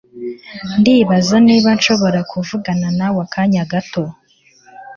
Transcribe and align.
Ndibaza 0.79 1.35
niba 1.47 1.69
nshobora 1.77 2.19
kuvugana 2.31 2.87
nawe 2.97 3.19
akanya 3.25 3.63
gato. 3.71 4.03